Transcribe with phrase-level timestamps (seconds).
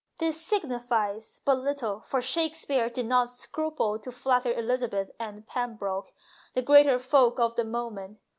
[0.17, 6.11] This sig nifies but little, for Shakespeare did not scruple to flatter Elizabeth and Pembroke,
[6.55, 8.17] the greater folk of the moment.